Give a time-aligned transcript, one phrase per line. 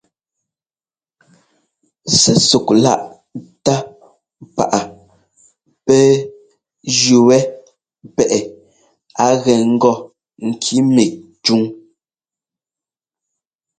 [2.19, 3.75] Sɛ́súk-láꞌ lɔ ńtá
[4.55, 4.81] páꞌa
[5.85, 6.03] pɛ́
[6.97, 7.41] jʉ́ wɛ́
[8.15, 8.39] pɛ́ꞌɛ
[9.25, 9.93] a gɛ ŋgɔ
[10.47, 11.11] ŋki mík
[11.43, 11.61] cúŋ.